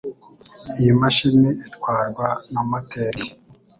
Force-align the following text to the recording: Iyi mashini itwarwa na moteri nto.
Iyi 0.79 0.91
mashini 1.01 1.49
itwarwa 1.67 2.27
na 2.51 2.61
moteri 2.69 3.23
nto. 3.27 3.33